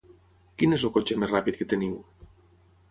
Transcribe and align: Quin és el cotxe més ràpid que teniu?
Quin 0.61 0.73
és 0.77 0.85
el 0.89 0.93
cotxe 0.95 1.19
més 1.25 1.31
ràpid 1.37 1.61
que 1.61 1.69
teniu? 1.77 1.97